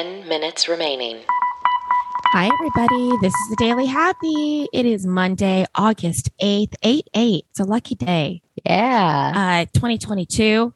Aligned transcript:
10 0.00 0.26
minutes 0.28 0.66
remaining. 0.66 1.18
Hi, 2.32 2.46
everybody. 2.46 3.18
This 3.20 3.34
is 3.34 3.50
the 3.50 3.56
Daily 3.58 3.84
Happy. 3.84 4.66
It 4.72 4.86
is 4.86 5.06
Monday, 5.06 5.66
August 5.74 6.30
8th, 6.40 6.72
8 6.82 7.10
8. 7.12 7.46
It's 7.50 7.60
a 7.60 7.64
lucky 7.64 7.96
day. 7.96 8.40
Yeah. 8.64 9.66
Uh, 9.66 9.66
2022. 9.74 10.72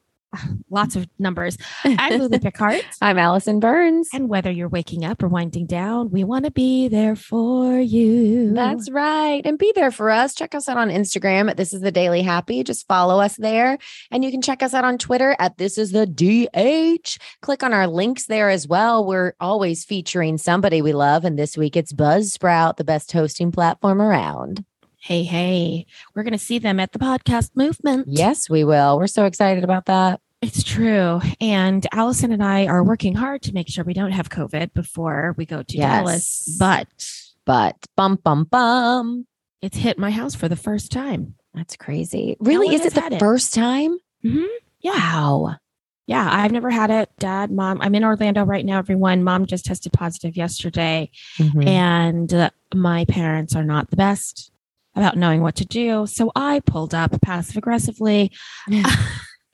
Lots 0.70 0.96
of 0.96 1.06
numbers. 1.18 1.56
I'm 1.84 2.20
Lulu 2.20 2.38
Picard. 2.38 2.84
I'm 3.02 3.18
Alison 3.18 3.60
Burns. 3.60 4.08
And 4.12 4.28
whether 4.28 4.50
you're 4.50 4.68
waking 4.68 5.04
up 5.04 5.22
or 5.22 5.28
winding 5.28 5.66
down, 5.66 6.10
we 6.10 6.24
want 6.24 6.44
to 6.44 6.50
be 6.50 6.88
there 6.88 7.16
for 7.16 7.78
you. 7.78 8.52
That's 8.52 8.90
right. 8.90 9.42
And 9.44 9.58
be 9.58 9.72
there 9.74 9.90
for 9.90 10.10
us. 10.10 10.34
Check 10.34 10.54
us 10.54 10.68
out 10.68 10.76
on 10.76 10.88
Instagram 10.90 11.50
at 11.50 11.56
This 11.56 11.72
is 11.72 11.80
the 11.80 11.92
Daily 11.92 12.22
Happy. 12.22 12.62
Just 12.64 12.86
follow 12.88 13.20
us 13.20 13.36
there. 13.36 13.78
And 14.10 14.24
you 14.24 14.30
can 14.30 14.42
check 14.42 14.62
us 14.62 14.74
out 14.74 14.84
on 14.84 14.98
Twitter 14.98 15.36
at 15.38 15.58
This 15.58 15.78
is 15.78 15.92
the 15.92 16.06
DH. 16.06 17.18
Click 17.42 17.62
on 17.62 17.72
our 17.72 17.86
links 17.86 18.26
there 18.26 18.50
as 18.50 18.66
well. 18.66 19.04
We're 19.04 19.34
always 19.40 19.84
featuring 19.84 20.38
somebody 20.38 20.82
we 20.82 20.92
love. 20.92 21.24
And 21.24 21.38
this 21.38 21.56
week 21.56 21.76
it's 21.76 21.92
Buzzsprout, 21.92 22.76
the 22.76 22.84
best 22.84 23.12
hosting 23.12 23.52
platform 23.52 24.00
around. 24.00 24.64
Hey, 25.04 25.22
hey, 25.22 25.84
we're 26.14 26.22
going 26.22 26.32
to 26.32 26.38
see 26.38 26.58
them 26.58 26.80
at 26.80 26.92
the 26.92 26.98
podcast 26.98 27.50
movement. 27.54 28.06
Yes, 28.08 28.48
we 28.48 28.64
will. 28.64 28.96
We're 28.98 29.06
so 29.06 29.26
excited 29.26 29.62
about 29.62 29.84
that. 29.84 30.22
It's 30.46 30.62
true. 30.62 31.20
And 31.40 31.86
Alison 31.92 32.30
and 32.32 32.42
I 32.42 32.66
are 32.66 32.84
working 32.84 33.14
hard 33.14 33.42
to 33.42 33.52
make 33.54 33.68
sure 33.68 33.82
we 33.84 33.94
don't 33.94 34.12
have 34.12 34.28
COVID 34.28 34.74
before 34.74 35.34
we 35.38 35.46
go 35.46 35.62
to 35.62 35.76
Yes. 35.76 35.90
Dallas. 35.90 36.56
But 36.58 36.88
But 37.46 37.76
bum, 37.96 38.16
bum, 38.22 38.44
bum. 38.44 39.26
it's 39.62 39.76
hit 39.76 39.98
my 39.98 40.10
house 40.10 40.34
for 40.34 40.48
the 40.48 40.56
first 40.56 40.92
time. 40.92 41.34
That's 41.54 41.76
crazy. 41.76 42.36
Really? 42.40 42.74
Is 42.74 42.84
it 42.84 42.94
the 42.94 43.06
it. 43.14 43.18
first 43.18 43.54
time? 43.54 43.96
Mm-hmm. 44.24 44.44
Wow. 44.84 45.56
Yeah, 46.06 46.28
I've 46.30 46.52
never 46.52 46.68
had 46.70 46.90
it. 46.90 47.08
Dad, 47.18 47.50
mom, 47.50 47.80
I'm 47.80 47.94
in 47.94 48.04
Orlando 48.04 48.44
right 48.44 48.64
now, 48.66 48.78
everyone. 48.78 49.24
Mom 49.24 49.46
just 49.46 49.64
tested 49.64 49.92
positive 49.94 50.36
yesterday. 50.36 51.10
Mhm. 51.38 51.66
And 51.66 52.34
uh, 52.34 52.50
my 52.74 53.06
parents 53.06 53.56
are 53.56 53.64
not 53.64 53.88
the 53.88 53.96
best 53.96 54.50
about 54.94 55.16
knowing 55.16 55.40
what 55.40 55.54
to 55.56 55.64
do. 55.64 56.06
So 56.06 56.30
I 56.36 56.60
pulled 56.66 56.94
up 56.94 57.18
passive 57.22 57.56
aggressively 57.56 58.30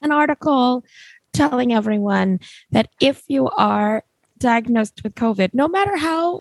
an 0.03 0.13
article 0.13 0.85
telling 1.33 1.73
everyone 1.73 2.41
that 2.71 2.89
if 3.01 3.23
you 3.29 3.49
are 3.51 4.03
diagnosed 4.39 5.03
with 5.05 5.15
COVID, 5.15 5.51
no 5.55 5.69
matter 5.69 5.97
how 5.97 6.41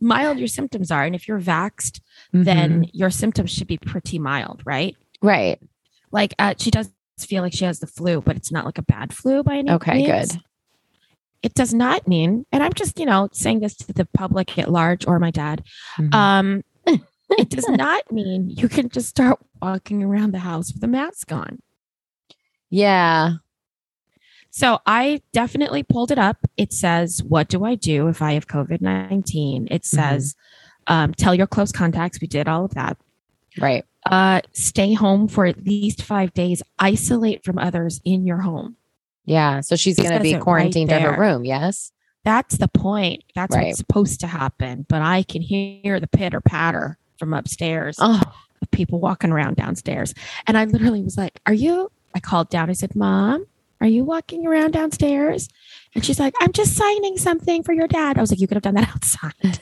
mild 0.00 0.38
your 0.38 0.48
symptoms 0.48 0.90
are, 0.90 1.04
and 1.04 1.14
if 1.14 1.28
you're 1.28 1.40
vaxxed, 1.40 2.00
Mhm. 2.34 2.44
then 2.44 2.86
your 2.92 3.10
symptoms 3.10 3.50
should 3.50 3.66
be 3.68 3.78
pretty 3.78 4.18
mild, 4.18 4.62
right? 4.64 4.96
right. 5.22 5.60
Like 6.10 6.34
uh, 6.38 6.54
she 6.58 6.70
does 6.70 6.90
feel 7.18 7.42
like 7.42 7.52
she 7.54 7.64
has 7.64 7.78
the 7.80 7.86
flu, 7.86 8.20
but 8.20 8.36
it's 8.36 8.52
not 8.52 8.64
like 8.64 8.78
a 8.78 8.82
bad 8.82 9.12
flu 9.12 9.42
by 9.42 9.56
any 9.58 9.70
Okay, 9.70 9.94
means. 9.94 10.08
Okay, 10.08 10.20
good. 10.34 10.40
It 11.42 11.54
does 11.54 11.74
not 11.74 12.08
mean, 12.08 12.46
and 12.52 12.62
I'm 12.62 12.72
just, 12.72 12.98
you 12.98 13.06
know, 13.06 13.28
saying 13.32 13.60
this 13.60 13.74
to 13.76 13.92
the 13.92 14.06
public 14.06 14.58
at 14.58 14.70
large 14.70 15.06
or 15.06 15.18
my 15.18 15.30
dad. 15.30 15.62
Mhm. 15.98 16.14
Um, 16.14 16.64
it 17.38 17.48
does 17.50 17.68
not 17.68 18.10
mean 18.12 18.50
you 18.50 18.68
can 18.68 18.88
just 18.88 19.08
start 19.08 19.38
walking 19.62 20.02
around 20.02 20.32
the 20.32 20.38
house 20.40 20.72
with 20.72 20.82
a 20.84 20.88
mask 20.88 21.32
on. 21.32 21.60
Yeah. 22.74 23.34
So 24.50 24.78
I 24.86 25.20
definitely 25.32 25.82
pulled 25.82 26.10
it 26.12 26.18
up. 26.18 26.36
It 26.56 26.72
says, 26.72 27.22
What 27.22 27.48
do 27.48 27.64
I 27.64 27.74
do 27.74 28.08
if 28.08 28.22
I 28.22 28.32
have 28.34 28.46
COVID 28.46 28.80
19? 28.80 29.68
It 29.70 29.84
says, 29.84 30.34
um, 30.86 31.12
Tell 31.14 31.34
your 31.34 31.46
close 31.46 31.72
contacts. 31.72 32.20
We 32.20 32.26
did 32.28 32.46
all 32.48 32.64
of 32.64 32.74
that. 32.74 32.96
Right. 33.58 33.84
Uh, 34.06 34.42
stay 34.52 34.92
home 34.92 35.26
for 35.28 35.46
at 35.46 35.64
least 35.64 36.02
five 36.02 36.32
days. 36.34 36.62
Isolate 36.78 37.44
from 37.44 37.58
others 37.58 38.00
in 38.04 38.26
your 38.26 38.38
home. 38.42 38.76
Yeah. 39.24 39.60
So 39.60 39.74
she's 39.76 39.96
going 39.96 40.12
to 40.12 40.20
be 40.20 40.32
it 40.32 40.34
right 40.34 40.42
quarantined 40.42 40.90
to 40.90 41.00
her 41.00 41.18
room. 41.20 41.44
Yes. 41.44 41.90
That's 42.24 42.56
the 42.58 42.68
point. 42.68 43.24
That's 43.34 43.54
Right. 43.56 43.66
what's 43.66 43.78
supposed 43.78 44.20
to 44.20 44.26
happen. 44.26 44.86
But 44.88 45.02
I 45.02 45.22
can 45.24 45.42
hear 45.42 45.98
the 46.00 46.06
pitter 46.06 46.40
patter 46.40 46.98
from 47.18 47.32
upstairs 47.34 47.96
Oh, 47.98 48.20
of 48.62 48.70
people 48.70 49.00
walking 49.00 49.30
around 49.30 49.56
downstairs. 49.56 50.14
And 50.46 50.56
I 50.56 50.64
literally 50.64 51.02
was 51.02 51.16
like, 51.16 51.40
Are 51.46 51.54
you? 51.54 51.90
I 52.14 52.20
called 52.20 52.48
down. 52.50 52.70
I 52.70 52.74
said, 52.74 52.94
Mom, 52.94 53.46
are 53.80 53.86
you 53.86 54.04
walking 54.04 54.46
around 54.46 54.72
downstairs? 54.72 55.48
And 55.94 56.04
she's 56.04 56.18
like, 56.20 56.34
I'm 56.40 56.52
just 56.52 56.76
signing 56.76 57.16
something 57.18 57.62
for 57.62 57.72
your 57.72 57.88
dad. 57.88 58.16
I 58.18 58.20
was 58.20 58.30
like, 58.30 58.40
You 58.40 58.46
could 58.46 58.56
have 58.56 58.62
done 58.62 58.74
that 58.74 58.88
outside. 58.94 59.60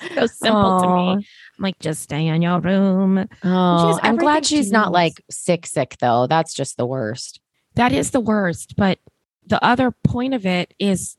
it's 0.00 0.14
so 0.14 0.26
simple 0.46 0.80
to 0.80 0.86
me. 0.88 1.26
I'm 1.58 1.62
like, 1.62 1.78
Just 1.78 2.02
stay 2.02 2.26
in 2.26 2.42
your 2.42 2.60
room. 2.60 3.26
Oh, 3.44 3.98
I'm 4.02 4.16
glad 4.16 4.46
she's 4.46 4.70
not 4.72 4.92
like 4.92 5.22
sick, 5.30 5.66
sick 5.66 5.96
though. 6.00 6.26
That's 6.26 6.54
just 6.54 6.76
the 6.76 6.86
worst. 6.86 7.40
That 7.74 7.92
is 7.92 8.10
the 8.10 8.20
worst. 8.20 8.74
But 8.76 8.98
the 9.46 9.62
other 9.64 9.92
point 10.04 10.34
of 10.34 10.44
it 10.46 10.74
is 10.78 11.16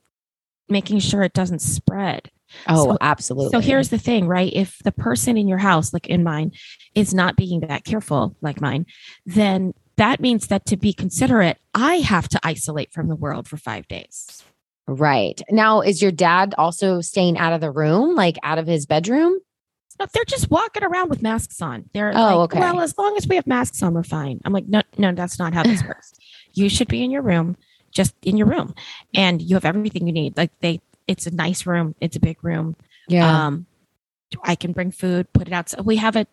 making 0.68 1.00
sure 1.00 1.24
it 1.24 1.34
doesn't 1.34 1.62
spread. 1.62 2.30
Oh, 2.68 2.86
So- 2.92 2.98
absolutely. 3.02 3.52
So 3.52 3.60
here's 3.60 3.90
the 3.90 3.98
thing, 3.98 4.28
right? 4.28 4.52
If 4.54 4.80
the 4.84 4.92
person 4.92 5.38
in 5.38 5.48
your 5.48 5.58
house, 5.60 5.94
like 5.94 6.08
in 6.08 6.24
mine, 6.24 6.52
is 6.96 7.14
not 7.14 7.36
being 7.36 7.62
that 7.62 7.86
careful, 7.86 8.36
like 8.42 8.60
mine, 8.62 8.86
then 9.26 9.74
that 10.00 10.20
means 10.20 10.48
that 10.48 10.66
to 10.66 10.78
be 10.78 10.92
considerate, 10.94 11.58
I 11.76 11.96
have 11.96 12.28
to 12.30 12.40
isolate 12.44 12.92
from 12.92 13.08
the 13.08 13.16
world 13.16 13.48
for 13.48 13.58
five 13.58 13.88
days. 13.88 14.44
right 14.88 15.40
now. 15.52 15.82
Is 15.82 16.02
your 16.02 16.12
dad 16.12 16.56
also 16.58 17.00
staying 17.02 17.38
out 17.38 17.54
of 17.54 17.62
the 17.62 17.70
room, 17.72 18.16
like 18.16 18.38
out 18.42 18.58
of 18.58 18.66
his 18.66 18.86
bedroom? 18.88 19.38
No, 20.00 20.08
they're 20.14 20.24
just 20.26 20.50
walking 20.50 20.84
around 20.84 21.10
with 21.10 21.22
masks 21.22 21.62
on. 21.62 21.90
They're 21.94 22.12
Oh, 22.16 22.40
like, 22.40 22.56
okay. 22.56 22.60
well, 22.60 22.80
as 22.82 22.98
long 22.98 23.16
as 23.18 23.28
we 23.28 23.36
have 23.36 23.46
masks 23.46 23.84
on, 23.84 23.94
we're 23.94 24.02
fine. 24.04 24.40
I'm 24.46 24.54
like, 24.54 24.68
no, 24.68 24.82
no, 24.98 25.12
that's 25.14 25.38
not 25.38 25.54
how 25.54 25.62
this 25.64 25.84
works. 25.88 26.14
You 26.54 26.70
should 26.70 26.88
be 26.88 27.04
in 27.04 27.12
your 27.12 27.22
room, 27.22 27.56
just 27.92 28.16
in 28.24 28.36
your 28.38 28.48
room, 28.48 28.74
and 29.14 29.42
you 29.42 29.56
have 29.56 29.66
everything 29.66 30.08
you 30.08 30.14
need. 30.14 30.36
Like 30.38 30.52
they, 30.62 30.82
it's 31.06 31.28
a 31.28 31.32
nice 31.36 31.66
room. 31.68 31.94
It's 32.02 32.16
a 32.16 32.20
big 32.20 32.44
room. 32.44 32.76
Yeah. 33.08 33.46
Um, 33.48 33.66
I 34.44 34.56
can 34.56 34.72
bring 34.72 34.92
food, 34.92 35.32
put 35.34 35.48
it 35.48 35.54
out. 35.54 35.70
So 35.70 35.82
we 35.84 35.98
have 35.98 36.16
a, 36.16 36.26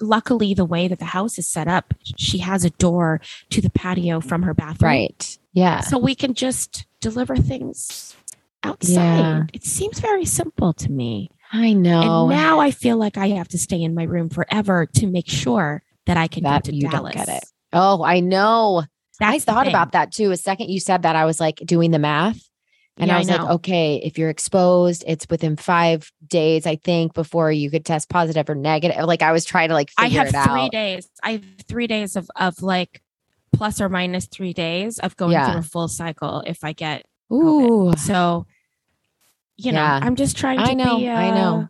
luckily, 0.00 0.54
the 0.54 0.64
way 0.64 0.88
that 0.88 0.98
the 0.98 1.04
house 1.06 1.38
is 1.38 1.48
set 1.48 1.68
up, 1.68 1.94
she 2.16 2.38
has 2.38 2.64
a 2.64 2.70
door 2.70 3.20
to 3.50 3.60
the 3.60 3.70
patio 3.70 4.20
from 4.20 4.42
her 4.42 4.54
bathroom. 4.54 4.90
right. 4.90 5.38
Yeah. 5.52 5.80
So 5.80 5.98
we 5.98 6.14
can 6.14 6.34
just 6.34 6.86
deliver 7.00 7.36
things 7.36 8.14
outside. 8.62 8.94
Yeah. 8.94 9.42
It 9.52 9.64
seems 9.64 9.98
very 9.98 10.24
simple 10.24 10.72
to 10.74 10.90
me. 10.90 11.30
I 11.52 11.72
know. 11.72 12.28
And 12.30 12.38
now 12.38 12.60
I 12.60 12.70
feel 12.70 12.96
like 12.96 13.16
I 13.16 13.28
have 13.30 13.48
to 13.48 13.58
stay 13.58 13.82
in 13.82 13.94
my 13.94 14.04
room 14.04 14.28
forever 14.28 14.86
to 14.94 15.06
make 15.06 15.28
sure 15.28 15.82
that 16.06 16.16
I 16.16 16.28
can 16.28 16.44
that 16.44 16.64
get 16.64 16.70
to 16.70 16.74
you 16.76 16.88
Dallas. 16.88 17.14
don't 17.14 17.26
get 17.26 17.36
it. 17.36 17.44
Oh, 17.72 18.04
I 18.04 18.20
know. 18.20 18.84
I 19.20 19.32
That's 19.32 19.44
the 19.44 19.52
thought 19.52 19.68
about 19.68 19.92
that 19.92 20.12
too. 20.12 20.30
A 20.30 20.36
second 20.36 20.70
you 20.70 20.80
said 20.80 21.02
that, 21.02 21.16
I 21.16 21.24
was 21.24 21.40
like 21.40 21.56
doing 21.56 21.90
the 21.90 21.98
math. 21.98 22.48
And 22.96 23.08
Yeah, 23.08 23.14
I 23.14 23.16
I 23.16 23.18
was 23.20 23.30
like, 23.30 23.40
okay, 23.40 23.96
if 24.04 24.18
you're 24.18 24.28
exposed, 24.30 25.04
it's 25.06 25.26
within 25.30 25.56
five 25.56 26.10
days, 26.26 26.66
I 26.66 26.76
think, 26.76 27.14
before 27.14 27.50
you 27.50 27.70
could 27.70 27.84
test 27.84 28.08
positive 28.10 28.48
or 28.50 28.54
negative. 28.54 29.04
Like 29.04 29.22
I 29.22 29.32
was 29.32 29.44
trying 29.44 29.68
to 29.68 29.74
like 29.74 29.90
I 29.96 30.08
have 30.08 30.28
three 30.28 30.62
out. 30.66 30.70
days. 30.72 31.08
I 31.22 31.32
have 31.32 31.44
three 31.66 31.86
days 31.86 32.16
of 32.16 32.30
of 32.36 32.60
like 32.62 33.00
plus 33.52 33.80
or 33.80 33.88
minus 33.88 34.26
three 34.26 34.52
days 34.52 34.98
of 34.98 35.16
going 35.16 35.32
Yeah. 35.32 35.50
through 35.50 35.60
a 35.60 35.62
full 35.62 35.88
cycle 35.88 36.42
if 36.46 36.62
I 36.62 36.72
get 36.72 37.06
Ooh. 37.32 37.90
COVID. 37.92 37.98
So, 37.98 38.46
you 39.56 39.72
know, 39.72 39.78
Yeah. 39.80 40.00
I'm 40.02 40.16
just 40.16 40.36
trying 40.36 40.58
to 40.58 40.64
I 40.64 40.74
know, 40.74 40.98
be. 40.98 41.08
Uh, 41.08 41.14
I 41.14 41.30
know. 41.30 41.68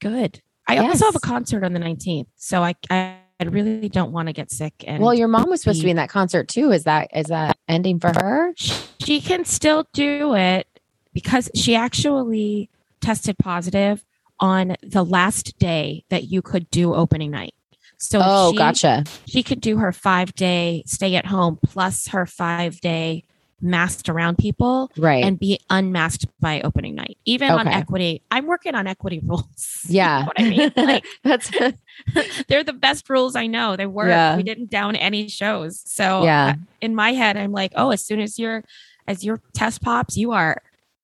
Good. 0.00 0.40
I 0.68 0.78
also 0.78 1.04
have 1.04 1.16
a 1.16 1.20
concert 1.20 1.64
on 1.64 1.72
the 1.74 1.80
19th, 1.80 2.26
so 2.36 2.62
I 2.62 2.74
I 2.90 3.16
really 3.50 3.88
don't 3.88 4.12
want 4.12 4.28
to 4.28 4.32
get 4.32 4.50
sick. 4.50 4.72
And 4.86 5.02
Well, 5.02 5.14
your 5.14 5.28
mom 5.28 5.48
was 5.50 5.60
supposed 5.62 5.78
to 5.80 5.82
be- 5.82 5.88
be 5.88 5.90
in 5.90 5.96
that 5.96 6.08
concert 6.10 6.48
too. 6.48 6.70
Is 6.72 6.84
that 6.84 7.08
is 7.14 7.26
that 7.26 7.56
ending 7.68 7.98
for 8.00 8.12
her? 8.14 8.54
she 8.56 9.20
can 9.20 9.44
still 9.44 9.86
do 9.92 10.34
it 10.34 10.66
because 11.12 11.50
she 11.54 11.74
actually 11.74 12.70
tested 13.00 13.36
positive 13.38 14.04
on 14.40 14.76
the 14.82 15.04
last 15.04 15.58
day 15.58 16.04
that 16.08 16.24
you 16.24 16.40
could 16.42 16.70
do 16.70 16.94
opening 16.94 17.30
night. 17.30 17.54
So 17.98 18.20
Oh, 18.22 18.50
she, 18.52 18.58
gotcha. 18.58 19.04
She 19.26 19.42
could 19.42 19.60
do 19.60 19.78
her 19.78 19.92
five 19.92 20.34
day 20.34 20.82
stay 20.86 21.14
at 21.16 21.26
home 21.26 21.58
plus 21.64 22.08
her 22.08 22.26
five 22.26 22.80
day 22.80 23.24
masked 23.62 24.08
around 24.08 24.38
people 24.38 24.90
Right. 24.98 25.24
and 25.24 25.38
be 25.38 25.60
unmasked 25.70 26.26
by 26.40 26.60
opening 26.62 26.94
night. 26.96 27.16
Even 27.24 27.50
on 27.50 27.68
equity, 27.68 28.20
I'm 28.30 28.46
working 28.46 28.74
on 28.74 28.86
equity 28.86 29.20
rules. 29.24 29.80
You 29.88 29.96
yeah. 29.96 30.20
know 30.20 30.26
what 30.26 30.40
I 30.40 30.48
mean? 30.50 30.72
Like 30.76 31.06
That's 31.22 31.50
they're 32.48 32.64
the 32.64 32.72
best 32.72 33.08
rules 33.08 33.36
I 33.36 33.46
know. 33.46 33.76
They 33.76 33.86
work. 33.86 34.08
Yeah. 34.08 34.36
We 34.36 34.42
didn't 34.42 34.70
down 34.70 34.96
any 34.96 35.28
shows. 35.28 35.82
So 35.86 36.24
Yeah. 36.24 36.56
in 36.80 36.94
my 36.94 37.12
head, 37.12 37.36
I'm 37.36 37.52
like, 37.52 37.72
oh, 37.76 37.90
as 37.90 38.04
soon 38.04 38.20
as 38.20 38.38
your 38.38 38.64
as 39.06 39.24
your 39.24 39.40
test 39.54 39.82
pops, 39.82 40.16
you 40.16 40.32
are 40.32 40.60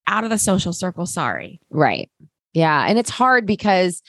out 0.06 0.24
of 0.24 0.30
the 0.30 0.38
social 0.38 0.72
circle. 0.72 1.06
Sorry. 1.06 1.60
Right. 1.70 2.10
Yeah. 2.54 2.86
And 2.88 2.98
it's 2.98 3.10
hard 3.10 3.46
because 3.46 4.02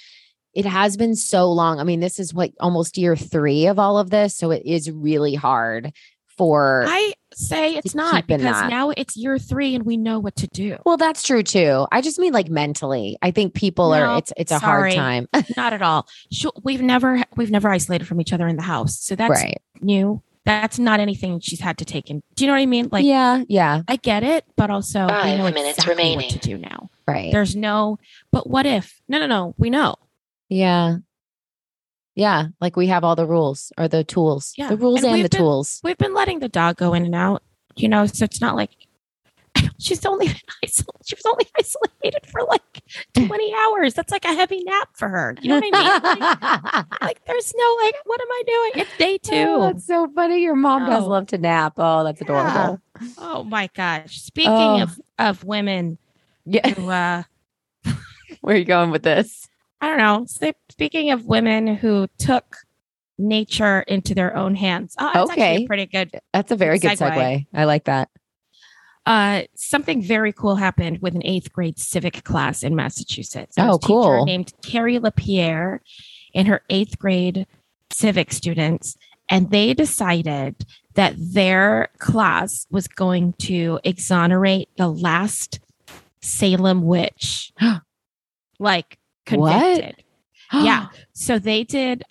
it 0.53 0.65
has 0.65 0.97
been 0.97 1.15
so 1.15 1.51
long. 1.51 1.79
I 1.79 1.83
mean, 1.83 1.99
this 1.99 2.19
is 2.19 2.33
what 2.33 2.51
almost 2.59 2.97
year 2.97 3.15
three 3.15 3.67
of 3.67 3.77
all 3.77 3.99
of 3.99 4.09
this. 4.09 4.35
So 4.35 4.49
it 4.51 4.63
is 4.65 4.89
really 4.89 5.35
hard 5.35 5.93
for. 6.39 6.85
I 6.87 7.13
say 7.33 7.75
it's 7.75 7.93
not 7.93 8.25
because 8.27 8.41
that. 8.43 8.69
now 8.69 8.89
it's 8.89 9.15
year 9.15 9.37
three 9.37 9.75
and 9.75 9.85
we 9.85 9.97
know 9.97 10.19
what 10.19 10.35
to 10.37 10.47
do. 10.47 10.77
well, 10.85 10.97
that's 10.97 11.21
true 11.21 11.43
too. 11.43 11.85
I 11.91 12.01
just 12.01 12.17
mean 12.17 12.33
like 12.33 12.49
mentally. 12.49 13.17
I 13.21 13.31
think 13.31 13.53
people 13.53 13.89
No, 13.91 14.01
are. 14.01 14.17
It's 14.17 14.31
it's 14.37 14.51
a 14.51 14.59
sorry. 14.59 14.95
hard 14.95 15.27
time. 15.33 15.45
not 15.57 15.73
at 15.73 15.81
all. 15.81 16.07
Sure, 16.31 16.53
we've 16.63 16.81
never 16.81 17.21
we've 17.35 17.51
never 17.51 17.69
isolated 17.69 18.05
from 18.07 18.19
each 18.21 18.31
other 18.33 18.47
in 18.47 18.55
the 18.55 18.63
house, 18.63 18.99
so 18.99 19.15
that's 19.15 19.29
right. 19.43 19.61
new. 19.81 20.21
that's 20.45 20.79
not 20.79 20.99
anything 20.99 21.39
she's 21.41 21.59
had 21.59 21.77
to 21.79 21.85
take 21.85 22.09
in. 22.09 22.21
Do 22.35 22.43
you 22.43 22.47
know 22.47 22.53
what 22.55 22.61
I 22.61 22.65
mean? 22.65 22.89
Like, 22.91 23.05
yeah, 23.05 23.43
yeah, 23.49 23.81
I 23.87 23.97
get 23.97 24.23
it, 24.23 24.45
but 24.55 24.71
also 24.71 25.03
we 25.03 25.09
Five 25.11 25.37
know 25.37 25.43
minutes 25.51 25.77
exactly 25.79 25.93
remaining. 25.93 26.17
what 26.25 26.29
to 26.31 26.39
do 26.39 26.57
now. 26.57 26.89
right. 27.07 27.31
There's 27.31 27.55
no, 27.55 27.99
but 28.31 28.49
what 28.49 28.65
if? 28.65 28.99
No, 29.07 29.19
no, 29.19 29.27
no. 29.27 29.53
We 29.57 29.69
know. 29.69 29.95
yeah, 30.49 30.97
yeah. 32.19 32.47
Like 32.59 32.75
we 32.75 32.87
have 32.87 33.03
all 33.03 33.15
the 33.15 33.25
rules 33.25 33.71
or 33.77 33.87
the 33.87 34.03
tools, 34.03 34.53
Yeah. 34.57 34.69
the 34.69 34.77
rules 34.77 35.03
And 35.03 35.13
and, 35.15 35.23
the 35.25 35.29
been- 35.29 35.39
tools. 35.39 35.79
We've 35.83 35.97
been 35.97 36.13
letting 36.13 36.39
the 36.39 36.49
dog 36.49 36.75
go 36.77 36.93
in 36.93 37.05
and 37.05 37.15
out, 37.15 37.41
you 37.75 37.87
know, 37.87 38.05
so 38.05 38.25
it's 38.25 38.41
not 38.41 38.55
like 38.55 38.71
she's 39.79 40.05
only 40.05 40.27
isolated. 40.63 41.05
She 41.05 41.15
was 41.15 41.25
only 41.25 41.47
isolated 41.59 42.25
for 42.31 42.41
like 42.43 42.61
20 43.15 43.53
hours. 43.55 43.93
That's 43.93 44.11
like 44.11 44.25
a 44.25 44.33
heavy 44.33 44.61
nap 44.63 44.89
for 44.93 45.07
her. 45.09 45.35
You 45.41 45.49
know 45.49 45.55
what 45.59 45.73
I 45.73 46.13
mean? 46.13 46.21
Like, 46.21 47.01
like, 47.01 47.25
there's 47.25 47.53
no 47.55 47.77
like, 47.83 47.95
what 48.05 48.21
am 48.21 48.27
I 48.31 48.43
doing? 48.45 48.83
It's 48.85 48.97
day 48.97 49.17
two. 49.17 49.35
Oh, 49.49 49.61
that's 49.73 49.87
so 49.87 50.07
funny. 50.13 50.41
Your 50.43 50.55
mom 50.55 50.85
does 50.89 51.03
Oh. 51.05 51.07
love 51.07 51.27
to 51.27 51.37
nap. 51.37 51.73
Oh, 51.77 52.03
that's 52.03 52.21
adorable. 52.21 52.79
Oh 53.17 53.43
my 53.43 53.69
gosh. 53.75 54.21
Speaking 54.21 54.51
Oh. 54.51 54.83
of 54.83 54.99
of 55.17 55.43
women 55.43 55.97
Yeah. 56.45 56.69
who 56.69 56.89
uh 56.89 57.23
Where 58.41 58.55
are 58.55 58.59
you 58.59 58.65
going 58.65 58.91
with 58.91 59.03
this? 59.03 59.48
I 59.81 59.87
don't 59.87 59.97
know. 59.97 60.25
Speaking 60.71 61.11
of 61.11 61.25
women 61.25 61.67
who 61.75 62.07
took 62.17 62.57
nature 63.17 63.81
into 63.81 64.13
their 64.15 64.35
own 64.35 64.55
hands. 64.55 64.95
Oh, 64.99 65.09
that's 65.13 65.29
actually 65.31 65.43
Okay. 65.43 65.63
a 65.63 65.67
pretty 65.67 65.85
good. 65.85 66.19
That's 66.33 66.51
a 66.51 66.55
very 66.55 66.79
good 66.79 66.91
Segue. 66.97 67.11
segue. 67.11 67.47
I 67.53 67.63
like 67.65 67.85
that. 67.85 68.09
Uh, 69.05 69.43
something 69.55 70.01
very 70.01 70.31
cool 70.31 70.55
happened 70.55 70.99
with 71.01 71.15
an 71.15 71.25
eighth 71.25 71.51
grade 71.51 71.79
civic 71.79 72.23
class 72.23 72.61
in 72.63 72.75
Massachusetts. 72.75 73.55
There 73.55 73.65
Oh, 73.65 73.75
a 73.75 73.79
teacher 73.79 73.87
cool. 73.87 74.25
Named 74.25 74.53
Carrie 74.61 74.99
LaPierre 74.99 75.81
and 76.35 76.47
her 76.47 76.61
eighth 76.69 76.99
grade 76.99 77.47
civic 77.91 78.31
students, 78.31 78.95
and 79.29 79.49
they 79.49 79.73
decided 79.73 80.65
that 80.93 81.15
their 81.17 81.89
class 81.97 82.67
was 82.69 82.87
going 82.87 83.33
to 83.39 83.79
exonerate 83.83 84.69
the 84.77 84.87
last 84.89 85.59
Salem 86.21 86.83
witch, 86.83 87.51
like 88.59 88.98
What? 89.37 89.95
Yeah. 90.53 90.87
So 91.13 91.37
they 91.37 91.65
did 91.65 92.03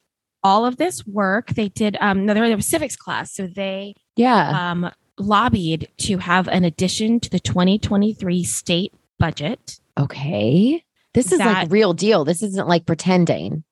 all 0.43 0.67
of 0.67 0.77
this 0.77 1.07
work. 1.07 1.49
They 1.51 1.69
did 1.69 1.97
um 2.01 2.27
no, 2.27 2.35
there 2.35 2.43
was 2.43 2.53
a 2.53 2.63
civics 2.63 2.95
class. 2.95 3.35
So 3.35 3.47
they 3.47 3.95
yeah. 4.17 4.71
um 4.71 4.91
lobbied 5.19 5.89
to 5.99 6.19
have 6.19 6.47
an 6.49 6.65
addition 6.65 7.21
to 7.21 7.31
the 7.31 7.41
2023 7.41 8.45
state 8.45 8.93
budget. 9.19 9.81
Okay. 9.99 10.85
This 11.15 11.33
is 11.33 11.39
like 11.41 11.71
real 11.71 11.95
deal. 11.95 12.25
This 12.25 12.43
isn't 12.43 12.69
like 12.69 12.87
pretending. 12.87 13.65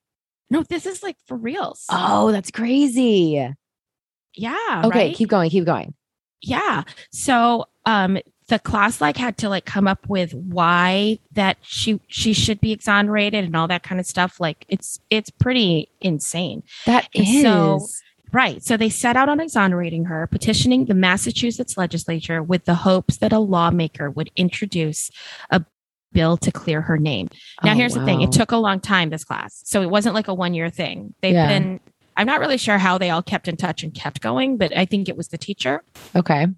No, 0.51 0.63
this 0.63 0.87
is 0.87 1.03
like 1.03 1.17
for 1.27 1.37
reals. 1.37 1.85
Oh, 1.91 2.33
that's 2.33 2.51
crazy. 2.51 3.49
yeah. 4.35 4.83
Okay, 4.85 5.09
right? 5.09 5.17
keep 5.17 5.29
going, 5.29 5.51
keep 5.51 5.65
going. 5.65 5.95
yeah. 6.43 6.83
So 7.13 7.67
um 7.85 8.19
the 8.49 8.59
class 8.61 9.01
like 9.01 9.17
had 9.17 9.37
to 9.39 9.49
like 9.49 9.65
come 9.65 9.89
up 9.89 10.09
with 10.09 10.33
why 10.35 11.19
that 11.33 11.57
she 11.63 12.01
she 12.07 12.33
should 12.33 12.61
be 12.61 12.71
exonerated 12.73 13.45
and 13.45 13.57
all 13.57 13.67
that 13.69 13.83
kind 13.83 14.01
of 14.01 14.07
stuff. 14.07 14.39
Like 14.41 14.65
it's 14.69 15.01
it's 15.11 15.31
pretty 15.31 15.89
insane. 16.01 16.63
that 16.87 17.09
is 17.15 17.43
so- 17.43 17.81
Right. 18.33 18.63
So 18.63 18.77
they 18.77 18.89
set 18.91 19.17
out 19.17 19.29
on 19.29 19.41
exonerating 19.41 20.07
her, 20.07 20.27
petitioning 20.27 20.87
the 20.87 20.95
Massachusetts 20.95 21.77
legislature 21.79 22.43
with 22.43 22.65
the 22.65 22.75
hopes 22.75 23.19
that 23.19 23.33
a 23.33 23.39
lawmaker 23.39 24.11
would 24.11 24.31
introduce 24.37 25.11
a 25.51 25.65
bill 26.13 26.37
to 26.39 26.51
clear 26.51 26.83
her 26.83 26.99
name. 26.99 27.29
Now, 27.63 27.73
Oh, 27.73 27.75
here's 27.77 27.95
the 27.95 28.05
thing 28.05 28.21
it 28.23 28.33
took 28.33 28.51
a 28.51 28.57
long 28.57 28.81
time, 28.81 29.11
this 29.11 29.25
class. 29.25 29.63
So 29.65 29.81
it 29.81 29.91
wasn't 29.91 30.17
like 30.17 30.27
a 30.29 30.35
one 30.35 30.55
year 30.55 30.69
thing. 30.71 31.15
They've 31.23 31.35
Yeah. 31.35 31.47
been, 31.49 31.81
I'm 32.17 32.27
not 32.27 32.41
really 32.41 32.59
sure 32.59 32.79
how 32.79 32.99
they 32.99 33.11
all 33.11 33.23
kept 33.23 33.47
in 33.49 33.57
touch 33.57 33.83
and 33.85 33.95
kept 33.95 34.21
going, 34.21 34.57
but 34.59 34.77
I 34.77 34.87
think 34.87 35.09
it 35.09 35.17
was 35.17 35.29
the 35.29 35.39
teacher. 35.39 35.83
okay. 36.15 36.49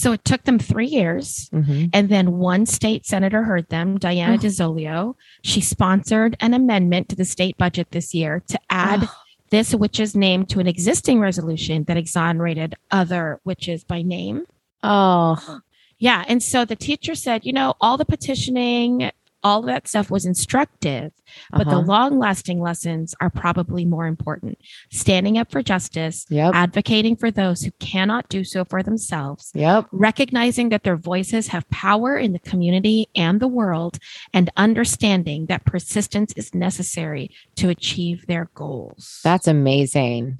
So 0.00 0.12
it 0.12 0.24
took 0.24 0.44
them 0.44 0.58
three 0.58 0.86
years. 0.86 1.50
Mhm. 1.52 1.90
And 1.92 2.08
then 2.08 2.38
one 2.38 2.64
state 2.64 3.04
senator 3.04 3.42
heard 3.42 3.68
them, 3.68 3.98
Diana 3.98 4.34
Oh. 4.34 4.38
DiZoglio. 4.38 5.14
She 5.42 5.60
sponsored 5.60 6.36
an 6.40 6.54
amendment 6.54 7.10
to 7.10 7.16
the 7.16 7.26
state 7.26 7.58
budget 7.58 7.88
this 7.90 8.14
year 8.14 8.42
to 8.48 8.58
add 8.70 9.00
Oh, 9.04 9.12
this 9.50 9.74
witch's 9.74 10.16
name 10.16 10.46
to 10.46 10.58
an 10.60 10.66
existing 10.66 11.20
resolution 11.20 11.84
that 11.84 11.98
exonerated 11.98 12.76
other 12.90 13.40
witches 13.44 13.84
by 13.84 14.00
name. 14.00 14.46
oh, 14.82 15.60
Yeah. 15.98 16.24
And 16.28 16.42
so 16.42 16.64
the 16.64 16.76
teacher 16.76 17.14
said, 17.14 17.44
you 17.44 17.52
know, 17.52 17.74
all 17.78 17.98
the 17.98 18.06
petitioning, 18.06 19.10
all 19.42 19.60
of 19.60 19.66
that 19.66 19.88
stuff 19.88 20.10
was 20.10 20.26
instructive, 20.26 21.12
but 21.50 21.64
the 21.64 21.76
uh-huh. 21.76 21.86
long 21.86 22.18
lasting 22.18 22.60
lessons 22.60 23.14
are 23.20 23.30
probably 23.30 23.84
more 23.84 24.06
important. 24.06 24.58
Standing 24.90 25.38
up 25.38 25.50
for 25.50 25.62
justice, 25.62 26.26
Yep. 26.28 26.54
advocating 26.54 27.16
for 27.16 27.30
those 27.30 27.62
who 27.62 27.70
cannot 27.78 28.28
do 28.28 28.44
so 28.44 28.64
for 28.64 28.82
themselves, 28.82 29.50
Yep. 29.54 29.86
recognizing 29.92 30.68
that 30.70 30.82
their 30.84 30.96
voices 30.96 31.48
have 31.48 31.68
power 31.70 32.16
in 32.16 32.32
the 32.32 32.38
community 32.38 33.08
and 33.14 33.40
the 33.40 33.48
world, 33.48 33.98
and 34.34 34.50
understanding 34.56 35.46
that 35.46 35.64
persistence 35.64 36.32
is 36.36 36.54
necessary 36.54 37.30
to 37.56 37.68
achieve 37.68 38.26
their 38.26 38.50
goals. 38.54 39.20
That's 39.24 39.46
amazing. 39.46 40.38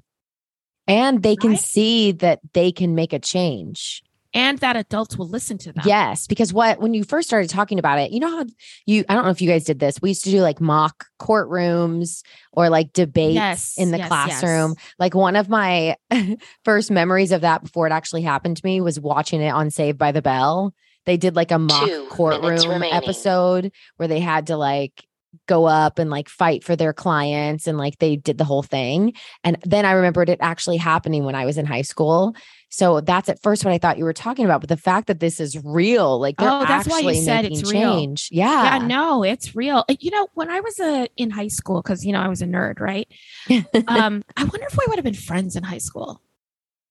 And 0.87 1.23
they 1.23 1.37
can 1.37 1.51
Right? 1.51 1.61
see 1.61 2.13
that 2.13 2.41
they 2.53 2.73
can 2.73 2.95
make 2.95 3.13
a 3.13 3.19
change. 3.19 4.03
And 4.33 4.59
that 4.59 4.77
adults 4.77 5.17
will 5.17 5.29
listen 5.29 5.59
to 5.59 5.73
them. 5.73 5.83
Yes, 5.87 6.27
because 6.27 6.53
what 6.53 6.81
when 6.81 6.95
you 6.95 7.05
first 7.05 7.29
started 7.29 7.51
talking 7.51 7.79
about 7.79 7.99
it, 7.99 8.11
you 8.13 8.21
know 8.21 8.31
how 8.31 8.45
you 8.87 9.05
I 9.09 9.15
don't 9.15 9.25
know 9.25 9.31
if 9.31 9.41
you 9.43 9.49
guys 9.49 9.65
did 9.65 9.79
this. 9.79 10.01
We 10.01 10.11
used 10.11 10.25
to 10.25 10.31
do 10.31 10.41
like 10.41 10.61
mock 10.61 11.07
courtrooms 11.21 12.23
or 12.53 12.69
like 12.69 12.93
debates 12.93 13.35
Yes, 13.35 13.75
in 13.79 13.91
the 13.91 13.99
yes, 13.99 14.09
classroom. 14.09 14.75
yes. 14.77 14.95
Like 14.99 15.15
one 15.15 15.37
of 15.37 15.49
my 15.49 15.97
first 16.65 16.91
memories 16.91 17.33
of 17.33 17.41
that 17.41 17.63
before 17.63 17.87
it 17.87 17.93
actually 17.93 18.23
happened 18.23 18.57
to 18.59 18.65
me 18.65 18.81
was 18.81 19.01
watching 19.01 19.41
it 19.41 19.51
on 19.51 19.71
Saved 19.71 19.99
by 19.99 20.13
the 20.13 20.23
Bell. 20.23 20.75
They 21.07 21.17
did 21.17 21.35
like 21.35 21.51
a 21.51 21.59
mock 21.59 21.89
Two 21.89 22.07
courtroom 22.11 22.83
episode 22.83 23.73
where 23.97 24.09
they 24.09 24.21
had 24.21 24.49
to 24.49 24.57
like 24.57 25.07
go 25.47 25.65
up 25.67 25.99
and 25.99 26.11
like 26.11 26.29
fight 26.29 26.65
for 26.65 26.75
their 26.77 26.93
clients 26.93 27.67
and 27.67 27.79
like 27.79 27.99
they 27.99 28.17
did 28.17 28.39
the 28.39 28.45
whole 28.45 28.63
thing. 28.63 29.13
And 29.45 29.57
then 29.65 29.85
I 29.85 29.93
remembered 29.93 30.29
it 30.29 30.39
actually 30.43 30.77
happening 30.77 31.25
when 31.25 31.35
I 31.35 31.45
was 31.45 31.57
in 31.57 31.67
high 31.67 31.83
school. 31.83 32.35
So 32.69 33.01
that's 33.01 33.29
at 33.29 33.43
first 33.43 33.65
what 33.65 33.73
I 33.73 33.79
thought 33.79 33.99
you 33.99 34.05
were 34.05 34.13
talking 34.13 34.45
about. 34.45 34.61
But 34.61 34.69
the 34.69 34.77
fact 34.77 35.09
that 35.09 35.19
this 35.21 35.41
is 35.41 35.59
real, 35.65 36.21
like 36.21 36.37
Oh, 36.39 36.65
that's 36.67 36.89
why 36.89 37.01
you 37.01 37.15
said 37.15 37.45
it's 37.45 37.63
real. 37.71 37.97
change. 37.99 38.29
Yeah. 38.31 38.79
Yeah, 38.79 38.87
no, 38.87 39.23
it's 39.25 39.55
real. 39.57 39.85
You 39.99 40.11
know, 40.13 40.29
when 40.35 40.51
I 40.51 40.61
was 40.61 40.79
uh, 40.81 41.07
in 41.17 41.31
high 41.31 41.49
school, 41.49 41.83
because 41.83 42.05
you 42.05 42.13
know 42.13 42.21
I 42.21 42.29
was 42.29 42.43
a 42.43 42.47
nerd, 42.47 42.81
right? 42.81 43.09
Um, 43.89 44.23
I 44.37 44.45
wonder 44.45 44.67
if 44.71 44.77
we 44.79 44.85
would 44.89 44.97
have 44.97 45.05
been 45.05 45.15
friends 45.15 45.57
in 45.57 45.63
high 45.65 45.79
school. 45.79 46.21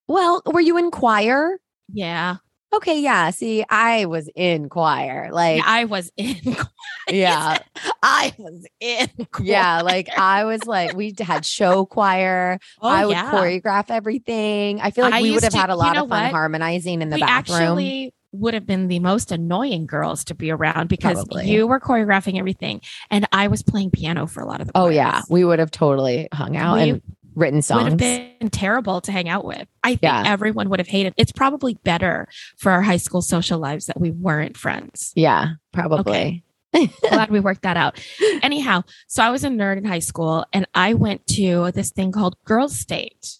well, 0.08 0.42
were 0.46 0.60
you 0.62 0.78
in 0.78 0.92
choir? 0.92 1.60
Yeah, 1.92 2.38
Okay, 2.71 3.00
yeah. 3.01 3.31
See, 3.31 3.63
I 3.69 4.06
was 4.06 4.30
in 4.36 4.69
choir. 4.69 5.30
Like, 5.31 5.57
yeah 5.57 5.63
I 5.66 5.86
was 5.86 6.12
in. 6.18 6.36
Choir. 6.54 6.68
Yeah. 7.09 7.57
I 8.04 8.33
was 8.38 8.66
in. 8.80 9.09
Choir. 9.31 9.47
Yeah, 9.47 9.81
like 9.81 10.09
I 10.18 10.45
was 10.45 10.64
like 10.66 10.95
we 10.95 11.14
had 11.19 11.45
show 11.45 11.85
choir. 11.85 12.59
Oh, 12.81 12.88
I 12.88 13.06
would 13.06 13.14
yeah. 13.14 13.31
choreograph 13.31 13.90
everything. 13.90 14.80
I 14.81 14.92
feel 14.92 15.06
like 15.06 15.14
I 15.16 15.21
we 15.23 15.31
would 15.31 15.44
have 15.44 15.54
to- 15.54 15.57
had 15.57 15.69
a 15.69 15.73
you 15.73 15.78
lot 15.80 15.95
know 15.95 16.04
of 16.04 16.09
fun 16.09 16.23
what? 16.26 16.31
harmonizing 16.31 17.02
in 17.02 17.09
the 17.09 17.16
we 17.16 17.21
bathroom. 17.21 17.57
actually 17.57 18.14
would 18.31 18.54
have 18.54 18.68
been 18.68 18.88
the 18.90 18.99
most 18.99 19.31
annoying 19.31 19.88
girls 19.88 20.23
to 20.26 20.35
be 20.35 20.52
around 20.52 20.88
because 20.88 21.16
Probably. 21.16 21.49
you 21.49 21.66
were 21.66 21.80
choreographing 21.80 22.38
everything, 22.38 22.80
and 23.09 23.28
I 23.31 23.47
was 23.47 23.64
playing 23.64 23.90
piano 23.90 24.28
for 24.28 24.42
a 24.42 24.45
lot 24.45 24.61
of 24.61 24.68
the. 24.68 24.73
oh 24.76 24.90
yeah, 24.90 25.23
we 25.30 25.44
would 25.44 25.57
have 25.57 25.71
totally 25.71 26.28
hung 26.31 26.56
out 26.56 26.76
We 26.76 26.90
and 26.92 27.02
written 27.36 27.62
songs 27.62 27.83
would 27.83 28.02
have 28.02 28.38
been 28.40 28.50
terrible 28.50 29.02
to 29.02 29.12
hang 29.12 29.30
out 29.30 29.45
with. 29.45 29.68
I 29.83 29.90
think 29.92 30.04
Yeah. 30.04 30.24
everyone 30.26 30.69
would 30.69 30.80
have 30.80 30.88
hated. 30.88 31.14
It's 31.18 31.31
probably 31.31 31.76
better 31.83 32.28
for 32.57 32.71
our 32.71 32.81
high 32.81 32.98
school 32.98 33.21
social 33.21 33.59
lives 33.59 33.86
that 33.88 34.00
we 34.00 34.12
weren't 34.12 34.57
friends. 34.57 35.12
yeah, 35.16 35.54
probably. 35.71 36.44
Glad 37.09 37.31
we 37.31 37.40
worked 37.40 37.64
that 37.64 37.78
out. 37.78 38.00
Anyhow, 38.44 38.83
so 39.07 39.24
I 39.24 39.31
was 39.31 39.44
a 39.44 39.50
nerd 39.50 39.78
in 39.78 39.86
high 39.86 40.00
school 40.00 40.45
and 40.54 40.68
I 40.76 40.94
went 40.94 41.26
to 41.28 41.71
this 41.71 41.90
thing 41.92 42.12
called 42.12 42.36
Girls 42.45 42.80
State. 42.80 43.38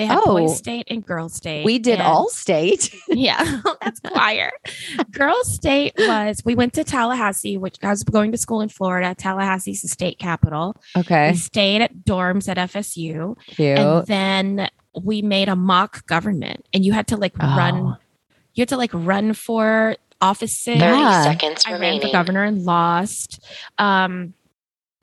They 0.00 0.06
had 0.06 0.18
Oh. 0.24 0.38
Boys 0.38 0.56
State 0.56 0.86
and 0.88 1.04
Girls 1.04 1.34
State. 1.34 1.64
We 1.64 1.78
did 1.78 1.98
and- 1.98 2.02
all 2.02 2.28
state. 2.30 2.94
Yeah, 3.08 3.60
that's 3.82 4.00
choir. 4.00 4.50
Girls 5.10 5.54
State 5.54 5.92
was, 5.98 6.42
we 6.44 6.54
went 6.54 6.72
to 6.74 6.84
Tallahassee, 6.84 7.58
which 7.58 7.76
I 7.82 7.90
was 7.90 8.02
going 8.02 8.32
to 8.32 8.38
school 8.38 8.60
in 8.62 8.68
Florida. 8.70 9.14
Tallahassee's 9.14 9.82
the 9.82 9.88
state 9.88 10.18
capital. 10.18 10.74
Okay, 10.96 11.32
We 11.32 11.36
stayed 11.36 11.82
at 11.82 11.94
dorms 12.04 12.48
at 12.48 12.56
FSU. 12.56 13.36
cute. 13.46 13.78
And 13.78 14.06
then 14.06 14.68
we 15.02 15.20
made 15.22 15.48
a 15.48 15.56
mock 15.56 16.06
government 16.06 16.66
and 16.72 16.84
you 16.84 16.92
had 16.92 17.06
to 17.08 17.16
like 17.16 17.36
run, 17.38 17.74
Oh. 17.74 17.96
you 18.54 18.62
had 18.62 18.68
to 18.70 18.76
like 18.76 18.90
run 18.94 19.34
for 19.34 19.96
offices. 20.20 20.78
30 20.78 20.80
Yeah. 20.80 21.22
seconds 21.24 21.64
I 21.66 21.78
ran 21.78 22.00
for 22.00 22.08
governor 22.10 22.44
and 22.44 22.64
lost. 22.64 23.44
Um, 23.78 24.34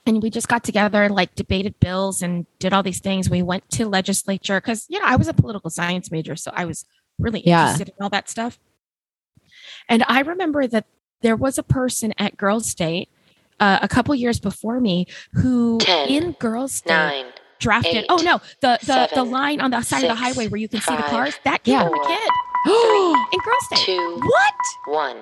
and 0.07 0.23
we 0.23 0.29
just 0.29 0.47
got 0.47 0.63
together 0.63 1.03
and 1.03 1.13
like 1.13 1.35
debated 1.35 1.79
bills 1.79 2.21
and 2.21 2.45
did 2.59 2.73
all 2.73 2.83
these 2.83 2.99
things. 2.99 3.29
We 3.29 3.41
went 3.41 3.69
to 3.71 3.87
legislature 3.87 4.59
because 4.59 4.85
you 4.89 4.99
know 4.99 5.05
I 5.05 5.15
was 5.15 5.27
a 5.27 5.33
political 5.33 5.69
science 5.69 6.11
major, 6.11 6.35
so 6.35 6.51
I 6.53 6.65
was 6.65 6.85
really 7.19 7.41
Yeah. 7.41 7.63
interested 7.63 7.89
in 7.89 7.95
all 8.03 8.09
that 8.09 8.29
stuff. 8.29 8.57
And 9.89 10.03
I 10.07 10.21
remember 10.21 10.67
that 10.67 10.85
there 11.21 11.35
was 11.35 11.57
a 11.57 11.63
person 11.63 12.13
at 12.17 12.37
Girls 12.37 12.69
State 12.69 13.09
uh, 13.59 13.79
a 13.81 13.87
couple 13.87 14.13
years 14.15 14.39
before 14.39 14.79
me 14.79 15.07
who 15.33 15.79
10, 15.79 16.09
in 16.09 16.31
Girls 16.33 16.73
State 16.73 16.93
Nine, 16.93 17.25
drafted. 17.59 17.95
Eight, 17.97 18.05
oh 18.09 18.17
no, 18.17 18.39
the 18.61 18.79
the, 18.83 19.09
the 19.13 19.23
line 19.23 19.61
on 19.61 19.71
the 19.71 19.81
side 19.81 20.03
of 20.03 20.09
the 20.09 20.15
highway 20.15 20.47
where 20.47 20.59
you 20.59 20.69
can 20.69 20.81
see 20.81 20.95
the 20.95 21.03
cars. 21.03 21.35
That 21.43 21.63
came 21.63 21.73
Yeah. 21.73 21.83
from 21.83 21.93
a 21.93 22.07
kid 22.07 22.29
in 23.33 23.39
Girl 23.39 23.55
State. 23.61 23.85
two, 23.85 24.19
what? 24.21 24.53
one. 24.87 25.17